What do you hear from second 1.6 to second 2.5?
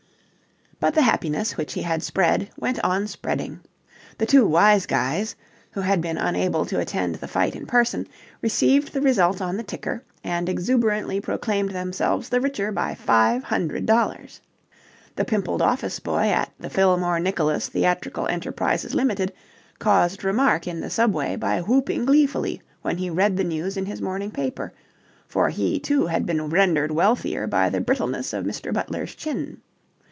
he had spread